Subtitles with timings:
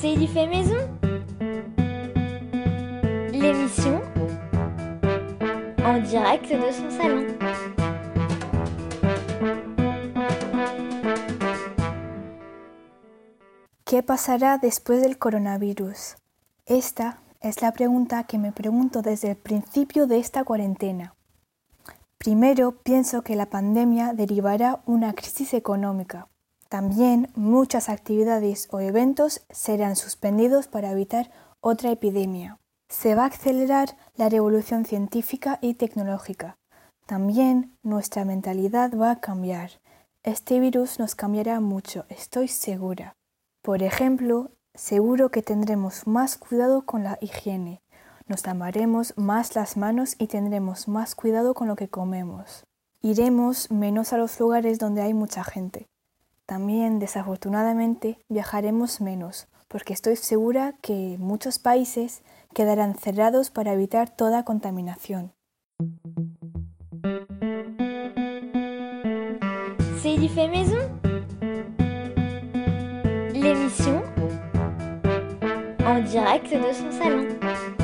[0.00, 0.76] C'est du fait maison
[3.32, 4.00] L'émission
[5.84, 7.26] en direct de son salon.
[13.84, 16.16] ¿Qué pasará después del coronavirus?
[16.66, 21.14] Esta es la pregunta que me pregunto desde el principio de esta cuarentena.
[22.24, 26.30] Primero, pienso que la pandemia derivará una crisis económica.
[26.70, 32.58] También muchas actividades o eventos serán suspendidos para evitar otra epidemia.
[32.88, 36.56] Se va a acelerar la revolución científica y tecnológica.
[37.04, 39.72] También nuestra mentalidad va a cambiar.
[40.22, 43.16] Este virus nos cambiará mucho, estoy segura.
[43.60, 47.82] Por ejemplo, seguro que tendremos más cuidado con la higiene,
[48.26, 52.64] nos lavaremos más las manos y tendremos más cuidado con lo que comemos.
[53.02, 55.88] Iremos menos a los lugares donde hay mucha gente.
[56.46, 62.22] También, desafortunadamente, viajaremos menos, porque estoy segura que muchos países
[62.54, 65.32] quedarán cerrados para evitar toda contaminación.
[70.02, 70.78] C'est du fait maison
[73.32, 74.02] L'émission
[75.86, 77.83] en direct de son salon.